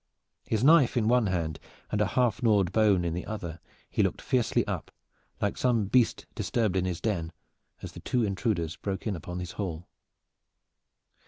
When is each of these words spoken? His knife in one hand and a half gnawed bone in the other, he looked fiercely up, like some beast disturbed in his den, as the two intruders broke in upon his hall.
His 0.47 0.63
knife 0.63 0.97
in 0.97 1.07
one 1.07 1.27
hand 1.27 1.59
and 1.91 2.01
a 2.01 2.07
half 2.07 2.41
gnawed 2.41 2.71
bone 2.71 3.05
in 3.05 3.13
the 3.13 3.27
other, 3.27 3.59
he 3.87 4.01
looked 4.01 4.19
fiercely 4.19 4.65
up, 4.65 4.89
like 5.39 5.57
some 5.59 5.85
beast 5.85 6.25
disturbed 6.33 6.75
in 6.75 6.85
his 6.85 6.99
den, 6.99 7.31
as 7.83 7.91
the 7.91 7.99
two 7.99 8.23
intruders 8.23 8.75
broke 8.77 9.05
in 9.05 9.15
upon 9.15 9.37
his 9.37 9.51
hall. 9.51 9.87